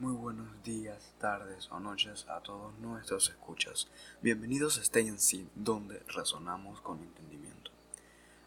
[0.00, 3.86] Muy buenos días, tardes o noches a todos nuestros escuchas.
[4.22, 7.70] Bienvenidos a Stay in Scene, donde razonamos con entendimiento.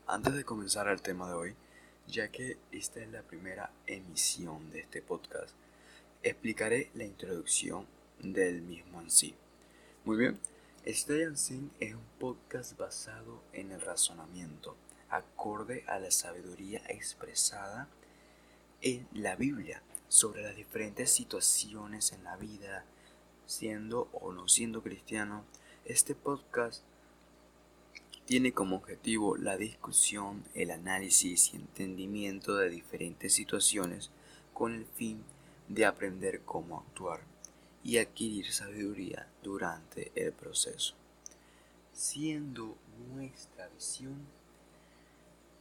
[0.07, 1.55] Antes de comenzar el tema de hoy,
[2.07, 5.53] ya que esta es la primera emisión de este podcast,
[6.23, 7.85] explicaré la introducción
[8.17, 9.35] del mismo en sí.
[10.05, 10.39] Muy bien,
[10.85, 14.75] Stay in Scene es un podcast basado en el razonamiento,
[15.07, 17.87] acorde a la sabiduría expresada
[18.81, 22.85] en la Biblia sobre las diferentes situaciones en la vida,
[23.45, 25.43] siendo o no siendo cristiano.
[25.85, 26.83] Este podcast
[28.25, 34.11] tiene como objetivo la discusión, el análisis y entendimiento de diferentes situaciones
[34.53, 35.23] con el fin
[35.67, 37.21] de aprender cómo actuar
[37.83, 40.95] y adquirir sabiduría durante el proceso,
[41.91, 42.77] siendo
[43.13, 44.25] nuestra visión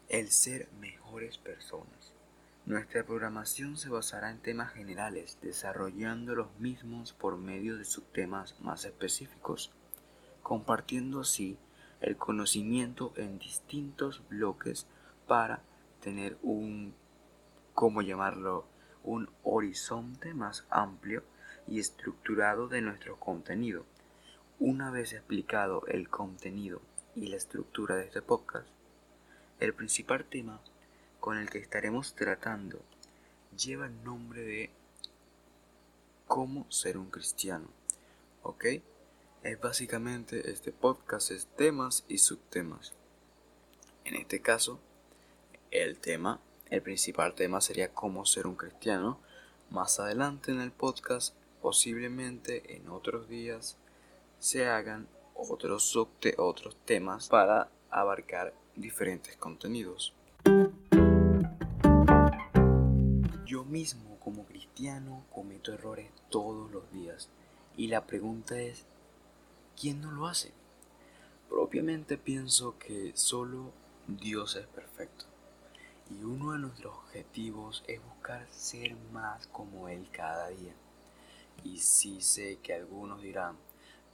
[0.08, 2.12] el ser mejores personas
[2.64, 8.84] nuestra programación se basará en temas generales, desarrollando los mismos por medio de subtemas más
[8.84, 9.72] específicos,
[10.42, 11.58] compartiendo así
[12.00, 14.86] el conocimiento en distintos bloques
[15.26, 15.62] para
[16.00, 16.94] tener un,
[17.74, 18.66] ¿cómo llamarlo?,
[19.04, 21.24] un horizonte más amplio
[21.66, 23.84] y estructurado de nuestro contenido.
[24.60, 26.80] Una vez explicado el contenido
[27.16, 28.68] y la estructura de este podcast,
[29.58, 30.60] el principal tema
[31.22, 32.80] con el que estaremos tratando
[33.56, 34.70] lleva el nombre de
[36.26, 37.68] cómo ser un cristiano.
[38.42, 38.64] ¿Ok?
[39.44, 42.92] Es básicamente este podcast es temas y subtemas.
[44.04, 44.80] En este caso,
[45.70, 49.20] el tema, el principal tema sería cómo ser un cristiano.
[49.70, 53.76] Más adelante en el podcast, posiblemente en otros días,
[54.40, 55.06] se hagan
[55.36, 60.14] otros, subte otros temas para abarcar diferentes contenidos.
[63.60, 67.28] Mismo como cristiano cometo errores todos los días
[67.76, 68.86] y la pregunta es,
[69.78, 70.52] ¿quién no lo hace?
[71.50, 73.70] Propiamente pienso que solo
[74.08, 75.26] Dios es perfecto
[76.10, 80.72] y uno de nuestros objetivos es buscar ser más como Él cada día.
[81.64, 83.56] Y sí sé que algunos dirán,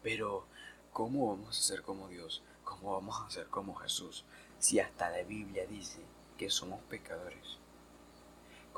[0.02, 0.44] pero
[0.92, 2.42] ¿cómo vamos a ser como Dios?
[2.64, 4.24] ¿Cómo vamos a ser como Jesús?
[4.58, 6.00] Si hasta la Biblia dice
[6.36, 7.58] que somos pecadores.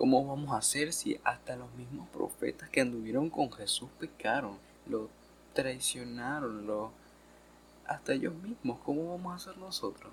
[0.00, 4.56] ¿Cómo vamos a hacer si hasta los mismos profetas que anduvieron con Jesús pecaron,
[4.86, 5.10] lo
[5.52, 6.90] traicionaron, lo
[7.86, 8.78] hasta ellos mismos?
[8.82, 10.10] ¿Cómo vamos a hacer nosotros?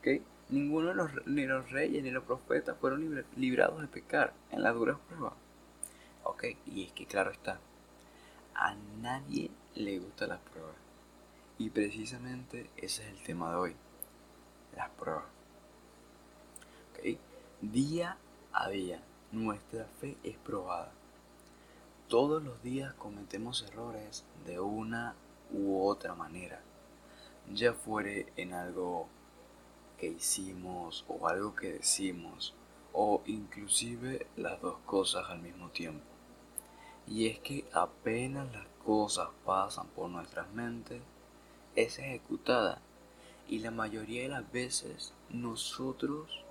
[0.00, 0.20] ¿Okay?
[0.48, 4.74] Ninguno de los, ni los reyes ni los profetas fueron librados de pecar en las
[4.74, 5.34] duras pruebas.
[6.24, 7.60] Ok, y es que claro está,
[8.56, 10.74] a nadie le gustan las pruebas.
[11.56, 13.76] Y precisamente ese es el tema de hoy,
[14.74, 15.22] las pruebas.
[16.90, 17.16] ¿Okay?
[17.60, 18.18] Día
[18.56, 20.92] a día, nuestra fe es probada.
[22.08, 25.16] Todos los días cometemos errores de una
[25.52, 26.60] u otra manera,
[27.52, 29.08] ya fuere en algo
[29.98, 32.54] que hicimos o algo que decimos,
[32.92, 36.04] o inclusive las dos cosas al mismo tiempo.
[37.08, 41.02] Y es que apenas las cosas pasan por nuestras mentes,
[41.74, 42.80] es ejecutada
[43.48, 46.44] y la mayoría de las veces nosotros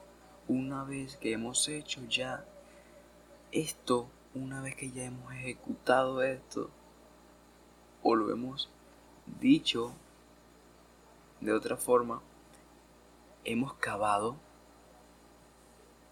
[0.47, 2.45] una vez que hemos hecho ya
[3.51, 6.69] esto, una vez que ya hemos ejecutado esto,
[8.01, 8.69] o lo hemos
[9.39, 9.93] dicho
[11.39, 12.21] de otra forma,
[13.45, 14.35] hemos cavado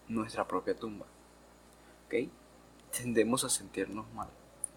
[0.08, 1.06] nuestra propia tumba.
[2.06, 2.28] ¿Ok?
[2.90, 4.28] Tendemos a sentirnos mal.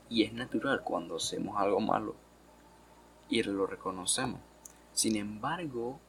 [0.10, 2.16] Y es natural cuando hacemos algo malo
[3.30, 4.40] y lo reconocemos.
[4.94, 6.00] Sin embargo,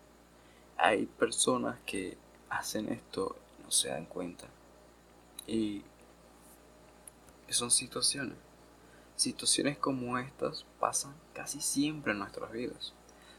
[0.76, 2.16] hay personas que
[2.48, 4.46] hacen esto no se dan cuenta.
[5.46, 5.82] Y
[7.48, 8.36] son situaciones.
[9.16, 12.92] Situaciones como estas pasan casi siempre en nuestras vidas.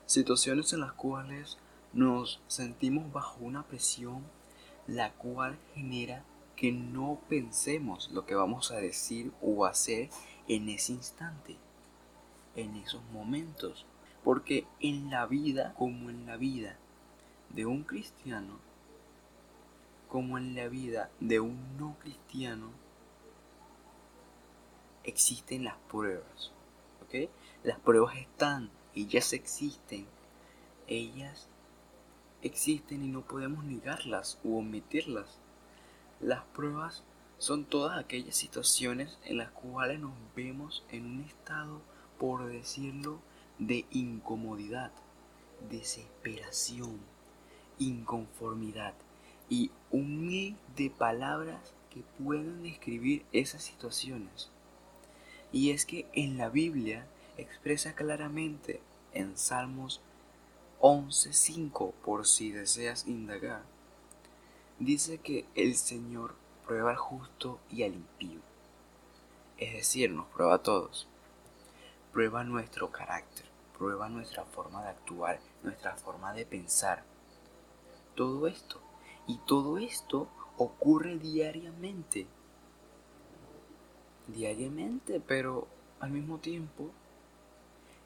[0.05, 1.57] Situaciones en las cuales
[1.93, 4.23] nos sentimos bajo una presión
[4.87, 6.23] la cual genera
[6.55, 10.09] que no pensemos lo que vamos a decir o hacer
[10.47, 11.57] en ese instante,
[12.55, 13.85] en esos momentos.
[14.23, 16.77] Porque en la vida, como en la vida
[17.49, 18.59] de un cristiano,
[20.07, 22.71] como en la vida de un no cristiano,
[25.03, 26.51] existen las pruebas.
[27.03, 27.29] ¿ok?
[27.63, 30.05] Las pruebas están, ellas existen.
[30.87, 31.47] Ellas
[32.41, 35.39] existen y no podemos negarlas u omitirlas.
[36.21, 37.03] Las pruebas
[37.37, 41.81] son todas aquellas situaciones en las cuales nos vemos en un estado,
[42.17, 43.19] por decirlo,
[43.59, 44.91] de incomodidad,
[45.69, 46.99] desesperación,
[47.79, 48.93] inconformidad
[49.49, 54.49] y un mil de palabras que puedan describir esas situaciones.
[55.51, 57.07] Y es que en la Biblia
[57.37, 58.81] expresa claramente
[59.13, 60.01] en Salmos
[60.79, 63.63] 11.5, por si deseas indagar,
[64.79, 66.35] dice que el Señor
[66.65, 68.41] prueba al justo y al impío.
[69.57, 71.07] Es decir, nos prueba a todos.
[72.13, 73.45] Prueba nuestro carácter,
[73.77, 77.03] prueba nuestra forma de actuar, nuestra forma de pensar.
[78.15, 78.86] Todo esto.
[79.27, 80.27] Y todo esto
[80.57, 82.27] ocurre diariamente.
[84.27, 85.67] Diariamente, pero
[85.99, 86.91] al mismo tiempo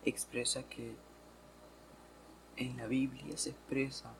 [0.03, 0.95] expresa que
[2.57, 4.13] en la Biblia se expresa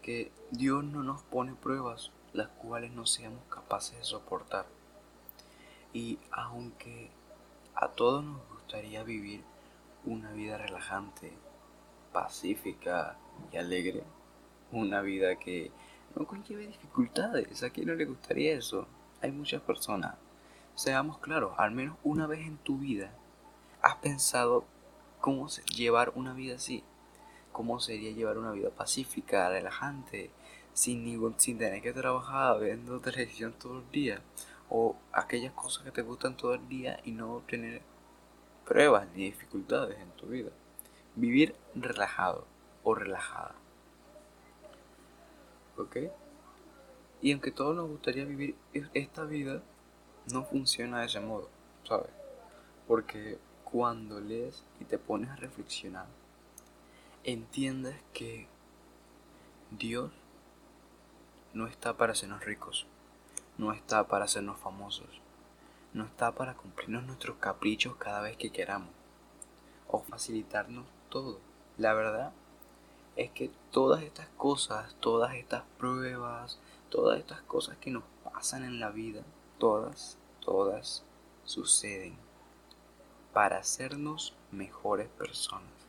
[0.00, 4.66] que Dios no nos pone pruebas las cuales no seamos capaces de soportar.
[5.92, 7.10] Y aunque
[7.74, 9.42] a todos nos gustaría vivir
[10.04, 11.32] una vida relajante,
[12.12, 13.16] pacífica
[13.52, 14.02] y alegre,
[14.72, 15.70] una vida que
[16.14, 18.86] no conlleve dificultades, ¿a quién no le gustaría eso?
[19.20, 20.16] Hay muchas personas.
[20.74, 23.12] Seamos claros, al menos una vez en tu vida
[23.82, 24.64] has pensado
[25.20, 26.84] cómo llevar una vida así
[27.52, 30.30] cómo sería llevar una vida pacífica, relajante,
[30.72, 34.22] sin, ningún, sin tener que trabajar viendo televisión todo el día,
[34.68, 37.82] o aquellas cosas que te gustan todo el día y no tener
[38.64, 40.50] pruebas ni dificultades en tu vida.
[41.14, 42.46] Vivir relajado
[42.82, 43.54] o relajada.
[45.82, 45.96] ¿Ok?
[47.20, 48.56] Y aunque todos nos gustaría vivir
[48.94, 49.62] esta vida,
[50.32, 51.48] no funciona de ese modo,
[51.84, 52.10] ¿sabes?
[52.88, 56.06] Porque cuando lees y te pones a reflexionar
[57.24, 58.48] entiendes que
[59.70, 60.10] Dios
[61.54, 62.86] no está para hacernos ricos,
[63.58, 65.08] no está para hacernos famosos,
[65.92, 68.90] no está para cumplirnos nuestros caprichos cada vez que queramos
[69.86, 71.38] o facilitarnos todo.
[71.78, 72.32] La verdad
[73.16, 76.58] es que todas estas cosas, todas estas pruebas,
[76.90, 79.22] todas estas cosas que nos pasan en la vida,
[79.58, 81.04] todas, todas
[81.44, 82.16] suceden
[83.32, 85.82] para hacernos mejores personas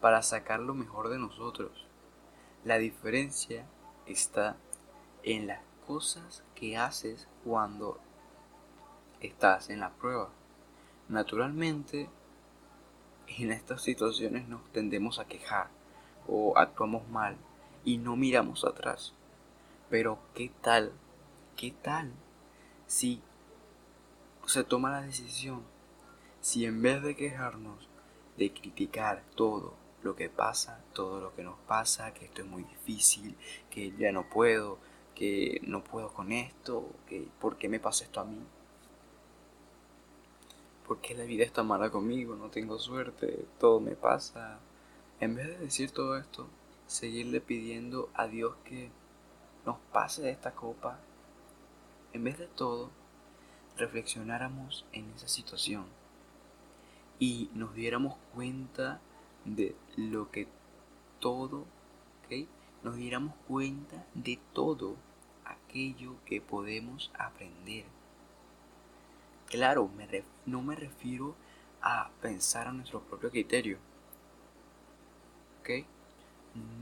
[0.00, 1.86] para sacar lo mejor de nosotros.
[2.64, 3.66] La diferencia
[4.06, 4.56] está
[5.22, 7.98] en las cosas que haces cuando
[9.20, 10.30] estás en la prueba.
[11.08, 12.08] Naturalmente,
[13.26, 15.68] en estas situaciones nos tendemos a quejar
[16.28, 17.36] o actuamos mal
[17.84, 19.12] y no miramos atrás.
[19.90, 20.92] Pero ¿qué tal?
[21.56, 22.12] ¿Qué tal
[22.86, 23.20] si
[24.46, 25.62] se toma la decisión?
[26.40, 27.88] Si en vez de quejarnos,
[28.36, 32.62] de criticar todo, lo que pasa, todo lo que nos pasa, que esto es muy
[32.64, 33.36] difícil,
[33.70, 34.78] que ya no puedo,
[35.14, 38.38] que no puedo con esto, que ¿por qué me pasa esto a mí?
[40.86, 42.36] ¿Por qué la vida está mala conmigo?
[42.36, 44.60] No tengo suerte, todo me pasa.
[45.20, 46.46] En vez de decir todo esto,
[46.86, 48.90] seguirle pidiendo a Dios que
[49.66, 51.00] nos pase de esta copa,
[52.12, 52.90] en vez de todo,
[53.76, 55.86] reflexionáramos en esa situación
[57.18, 59.00] y nos diéramos cuenta
[59.44, 60.46] de lo que
[61.18, 61.66] todo,
[62.84, 64.94] nos diéramos cuenta de todo
[65.44, 67.84] aquello que podemos aprender.
[69.46, 69.90] Claro,
[70.46, 71.34] no me refiero
[71.82, 73.78] a pensar a nuestro propio criterio.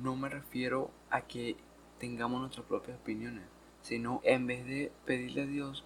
[0.03, 1.57] No me refiero a que
[1.99, 3.45] tengamos nuestras propias opiniones,
[3.83, 5.85] sino en vez de pedirle a Dios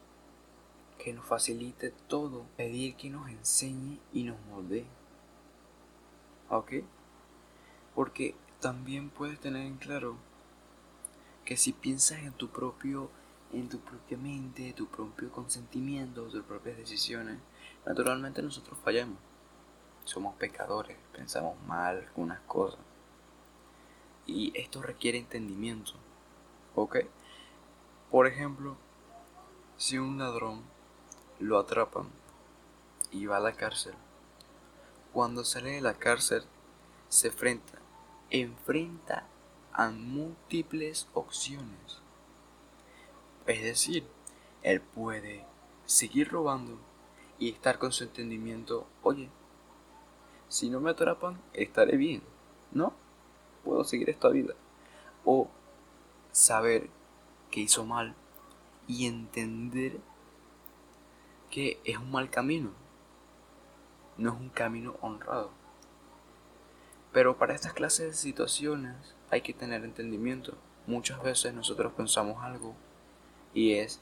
[0.98, 4.86] que nos facilite todo, pedir que nos enseñe y nos moldee.
[6.50, 6.72] ¿Ok?
[7.94, 10.16] Porque también puedes tener en claro
[11.44, 13.10] que si piensas en tu propio,
[13.52, 17.38] en tu propia mente, tu propio consentimiento, tus propias decisiones,
[17.86, 19.18] naturalmente nosotros fallamos.
[20.04, 22.89] Somos pecadores, pensamos mal algunas cosas.
[24.26, 25.92] Y esto requiere entendimiento.
[26.74, 26.98] ¿Ok?
[28.10, 28.76] Por ejemplo,
[29.76, 30.62] si un ladrón
[31.38, 32.08] lo atrapan
[33.10, 33.94] y va a la cárcel,
[35.12, 36.44] cuando sale de la cárcel,
[37.08, 37.78] se enfrenta,
[38.30, 39.26] enfrenta
[39.72, 42.00] a múltiples opciones.
[43.46, 44.06] Es decir,
[44.62, 45.44] él puede
[45.86, 46.78] seguir robando
[47.38, 49.30] y estar con su entendimiento, oye,
[50.48, 52.22] si no me atrapan, estaré bien,
[52.70, 52.92] ¿no?
[53.64, 54.54] Puedo seguir esta vida.
[55.24, 55.48] O
[56.32, 56.88] saber
[57.50, 58.14] que hizo mal
[58.86, 59.98] y entender
[61.50, 62.70] que es un mal camino
[64.20, 65.50] no es un camino honrado.
[67.10, 68.94] Pero para estas clases de situaciones
[69.30, 70.58] hay que tener entendimiento.
[70.86, 72.74] Muchas veces nosotros pensamos algo
[73.54, 74.00] y es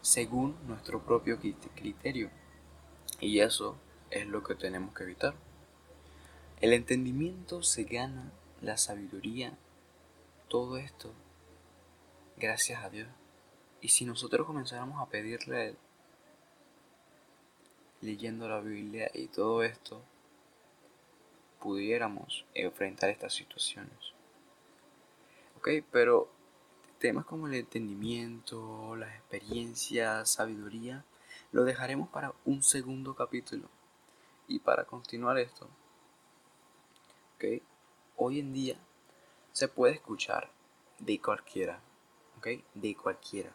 [0.00, 2.30] según nuestro propio criterio.
[3.20, 3.76] Y eso
[4.10, 5.34] es lo que tenemos que evitar.
[6.60, 8.32] El entendimiento se gana,
[8.62, 9.58] la sabiduría,
[10.48, 11.12] todo esto,
[12.36, 13.08] gracias a Dios.
[13.80, 15.76] Y si nosotros comenzáramos a pedirle a Él,
[18.00, 20.02] leyendo la Biblia y todo esto,
[21.60, 23.98] pudiéramos enfrentar estas situaciones.
[25.56, 26.30] Ok, pero
[26.98, 31.04] temas como el entendimiento, las experiencias, sabiduría,
[31.50, 33.68] lo dejaremos para un segundo capítulo.
[34.46, 35.68] Y para continuar esto,
[37.36, 37.62] ok,
[38.22, 38.76] hoy en día
[39.52, 40.50] se puede escuchar
[40.98, 41.80] de cualquiera,
[42.38, 43.52] ok, de cualquiera.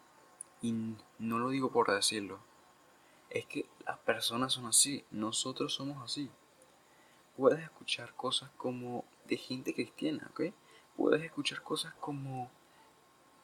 [0.62, 0.74] Y
[1.20, 2.40] no lo digo por decirlo,
[3.30, 6.30] es que las personas son así, nosotros somos así.
[7.36, 10.54] Puedes escuchar cosas como de gente cristiana, ¿ok?
[10.96, 12.50] Puedes escuchar cosas como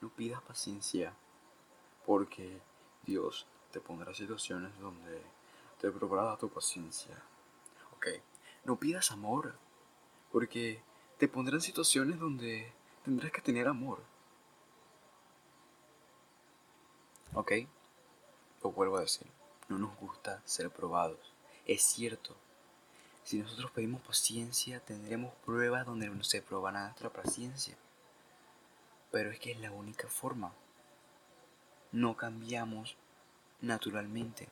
[0.01, 1.15] no pidas paciencia,
[2.05, 2.59] porque
[3.05, 5.21] Dios te pondrá situaciones donde
[5.79, 7.15] te probará tu paciencia.
[7.95, 8.07] ¿Ok?
[8.65, 9.55] No pidas amor,
[10.31, 10.81] porque
[11.17, 12.71] te pondrán situaciones donde
[13.03, 14.03] tendrás que tener amor.
[17.33, 17.51] ¿Ok?
[18.61, 19.27] Lo vuelvo a decir
[19.69, 21.33] no nos gusta ser probados.
[21.65, 22.35] Es cierto,
[23.23, 27.75] si nosotros pedimos paciencia, tendremos pruebas donde no se probará nuestra paciencia.
[29.11, 30.53] Pero es que es la única forma.
[31.91, 32.97] No cambiamos
[33.61, 34.49] naturalmente.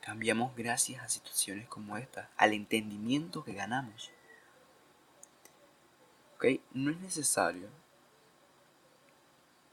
[0.00, 4.10] Cambiamos gracias a situaciones como esta, al entendimiento que ganamos.
[6.40, 6.62] ¿Ok?
[6.72, 7.68] No es necesario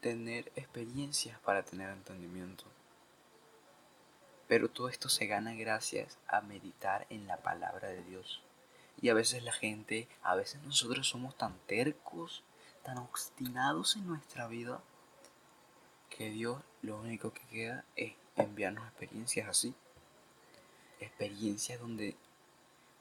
[0.02, 2.66] tener experiencias para tener entendimiento.
[4.50, 8.42] Pero todo esto se gana gracias a meditar en la palabra de Dios.
[9.02, 12.44] Y a veces la gente, a veces nosotros somos tan tercos,
[12.84, 14.82] tan obstinados en nuestra vida,
[16.10, 19.74] que Dios lo único que queda es enviarnos experiencias así.
[21.00, 22.18] Experiencias donde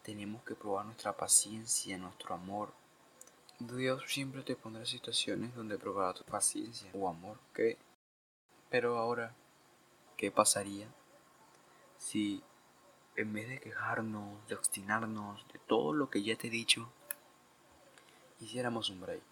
[0.04, 2.85] tenemos que probar nuestra paciencia, nuestro amor.
[3.58, 7.78] Dios siempre te pondrá situaciones donde probará tu paciencia o amor, ¿ok?
[8.68, 9.34] Pero ahora,
[10.18, 10.88] ¿qué pasaría
[11.98, 12.42] si
[13.16, 16.90] en vez de quejarnos, de obstinarnos, de todo lo que ya te he dicho,
[18.40, 19.22] hiciéramos un break,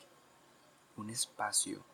[0.97, 1.85] un espacio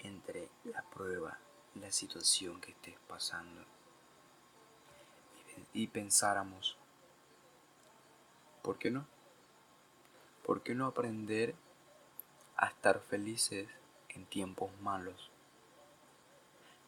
[0.00, 1.38] entre la prueba,
[1.76, 3.64] la situación que estés pasando
[5.72, 6.76] y pensáramos,
[8.62, 9.06] ¿por qué no?
[10.44, 11.54] ¿Por qué no aprender
[12.56, 13.68] a estar felices
[14.08, 15.30] en tiempos malos?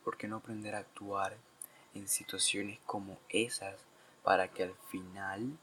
[0.04, 1.36] ¿Por qué no aprender a actuar
[1.94, 3.76] en situaciones como esas
[4.22, 5.58] para que al final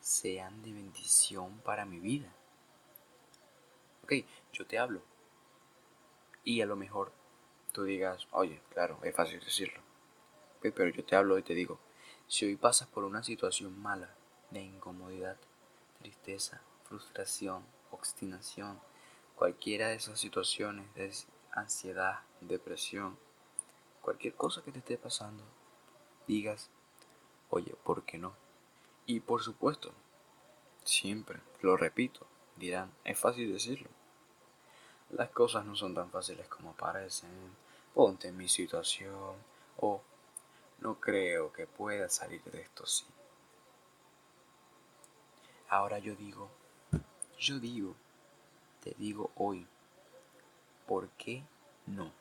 [0.00, 2.32] sean de bendición para mi vida.
[4.04, 4.12] Ok,
[4.52, 5.02] yo te hablo.
[6.44, 7.10] Y a lo mejor
[7.72, 9.80] tú digas, oye, claro, es fácil decirlo.
[10.60, 11.78] pero yo te hablo y te digo,
[12.28, 14.14] si hoy pasas por una situación mala,
[14.50, 15.36] de incomodidad,
[15.98, 18.80] tristeza, frustración, obstinación,
[19.34, 21.12] cualquiera de esas situaciones de
[21.52, 23.18] ansiedad, depresión,
[24.00, 25.42] cualquier cosa que te esté pasando,
[26.26, 26.70] digas,
[27.50, 28.34] oye, ¿por qué no?
[29.06, 29.92] Y por supuesto,
[30.84, 32.26] siempre, lo repito,
[32.56, 33.88] dirán, es fácil decirlo.
[35.10, 37.30] Las cosas no son tan fáciles como parecen.
[37.94, 39.36] Ponte en mi situación
[39.78, 40.02] o
[40.80, 43.06] no creo que pueda salir de esto sí.
[45.68, 46.50] Ahora yo digo,
[47.38, 47.94] yo digo,
[48.82, 49.66] te digo hoy,
[50.86, 51.42] ¿por qué
[51.86, 52.12] no?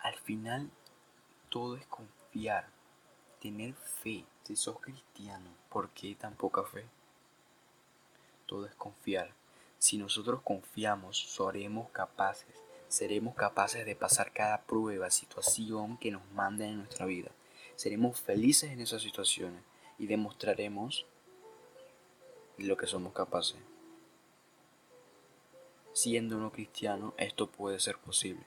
[0.00, 0.70] Al final,
[1.48, 2.68] todo es confiar,
[3.40, 4.24] tener fe.
[4.42, 6.84] Si sos cristiano, ¿por qué tan poca fe?
[8.46, 9.32] Todo es confiar.
[9.78, 12.54] Si nosotros confiamos, seremos capaces,
[12.88, 17.30] seremos capaces de pasar cada prueba, situación que nos manden en nuestra vida.
[17.76, 19.62] Seremos felices en esas situaciones
[19.98, 21.06] y demostraremos
[22.58, 23.56] lo que somos capaces.
[25.92, 28.44] Siendo uno cristiano, esto puede ser posible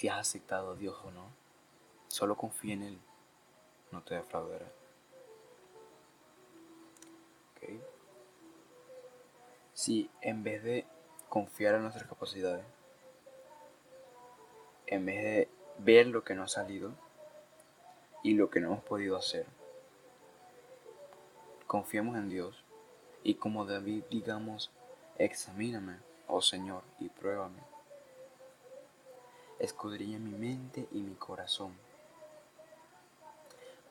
[0.00, 1.26] si has aceptado a Dios o no.
[2.08, 2.98] Solo confía en Él,
[3.92, 4.66] no te defraudará.
[9.74, 10.86] Si en vez de
[11.28, 12.64] confiar en nuestras capacidades,
[14.86, 15.48] en vez de
[15.78, 16.92] ver lo que no ha salido
[18.22, 19.46] y lo que no hemos podido hacer,
[21.70, 22.64] confiemos en Dios
[23.22, 24.72] y como David digamos,
[25.18, 27.62] examíname, oh Señor, y pruébame
[29.60, 31.72] escudriña mi mente y mi corazón.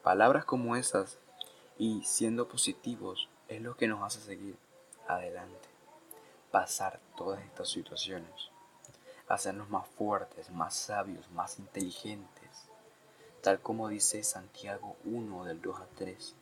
[0.04, 1.20] Palabras como esas
[1.78, 4.58] y siendo positivos es lo que nos hace seguir
[5.08, 5.70] adelante,
[6.52, 8.50] pasar todas estas situaciones,
[9.30, 12.50] hacernos más fuertes, más sabios, más inteligentes,
[13.42, 16.36] tal como dice Santiago 1 del 2 a 3.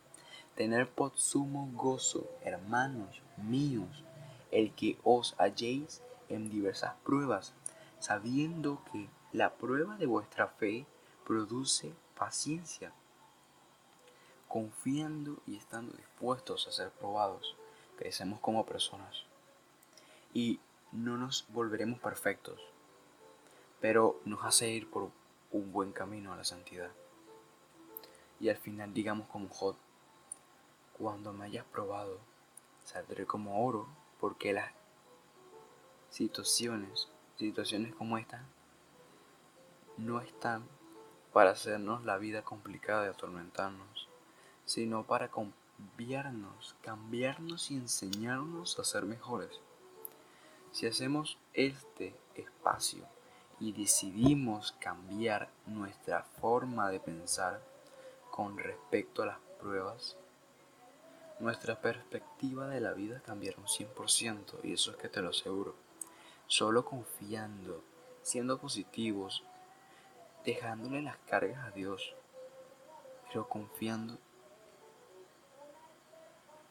[0.58, 4.02] Tener por sumo gozo, hermanos míos,
[4.50, 7.54] el que os halléis en diversas pruebas,
[8.00, 10.84] sabiendo que la prueba de vuestra fe
[11.24, 12.92] produce paciencia,
[14.48, 17.54] confiando y estando dispuestos a ser probados,
[17.96, 19.26] crecemos como personas
[20.34, 20.58] y
[20.90, 22.60] no nos volveremos perfectos,
[23.80, 25.12] pero nos hace ir por
[25.52, 26.90] un buen camino a la santidad.
[28.40, 29.76] Y al final digamos como Jod,
[30.98, 32.18] cuando me hayas probado,
[32.84, 33.86] saldré como oro,
[34.20, 34.72] porque las
[36.10, 38.44] situaciones, situaciones como esta,
[39.96, 40.64] no están
[41.32, 44.08] para hacernos la vida complicada y atormentarnos,
[44.64, 49.60] sino para cambiarnos, cambiarnos y enseñarnos a ser mejores.
[50.72, 53.04] Si hacemos este espacio
[53.60, 57.60] y decidimos cambiar nuestra forma de pensar
[58.30, 60.16] con respecto a las pruebas,
[61.40, 65.74] nuestra perspectiva de la vida cambiará un 100% y eso es que te lo aseguro.
[66.46, 67.82] Solo confiando,
[68.22, 69.44] siendo positivos,
[70.44, 72.14] dejándole las cargas a Dios,
[73.26, 74.18] pero confiando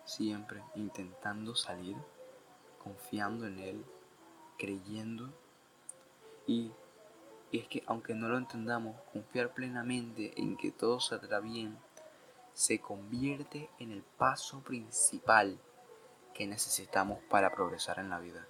[0.04, 1.98] siempre, intentando salir,
[2.84, 3.86] confiando en Él,
[4.58, 5.30] creyendo
[6.48, 6.72] y,
[7.52, 11.78] es que aunque no lo entendamos, confiar plenamente en que todo saldrá bien
[12.58, 15.60] se convierte en el paso principal
[16.34, 18.48] que necesitamos para progresar en la vida.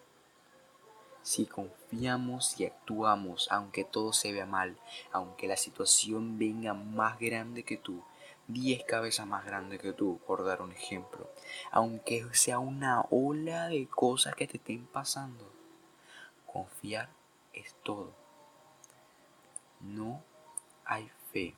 [1.24, 4.80] Si confiamos y actuamos aunque todo se vea mal,
[5.12, 8.02] aunque la situación venga más grande que tú,
[8.48, 11.30] diez cabezas más grande que tú, por dar un ejemplo,
[11.70, 15.52] aunque sea una ola de cosas que te estén pasando,
[16.46, 17.10] confiar
[17.52, 18.14] es todo.
[19.82, 20.24] No
[20.86, 21.56] hay fe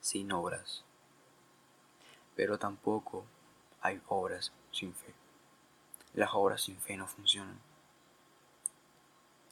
[0.00, 0.87] sin obras,
[2.38, 3.24] pero tampoco
[3.80, 5.12] hay obras sin fe.
[6.14, 7.58] Las obras sin fe no funcionan,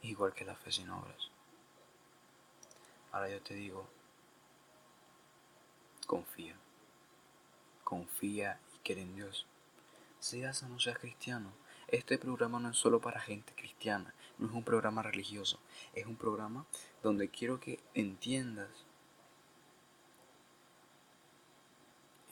[0.03, 1.29] igual que la fe sin obras.
[3.11, 3.85] Ahora yo te digo,
[6.05, 6.55] confía,
[7.83, 9.45] confía y cree en Dios.
[10.21, 11.51] Seas o no seas cristiano,
[11.89, 15.59] este programa no es solo para gente cristiana, no es un programa religioso,
[15.93, 16.65] es un programa
[17.03, 18.69] donde quiero que entiendas,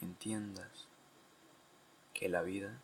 [0.05, 0.87] entiendas
[2.13, 2.79] que la vida,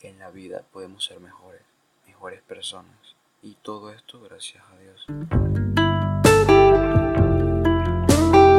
[0.00, 1.62] en la vida podemos ser mejores,
[2.06, 3.16] mejores personas.
[3.42, 5.04] Y todo esto gracias a Dios.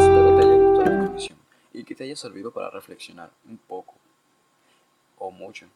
[0.02, 1.40] Espero te haya gustado esta emisión
[1.74, 3.96] y que te haya servido para reflexionar un poco
[5.18, 5.68] o mucho.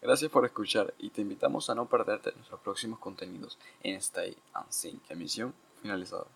[0.00, 5.10] Gracias por escuchar y te invitamos a no perderte nuestros próximos contenidos en and Sync,
[5.10, 6.26] emisión finalizada.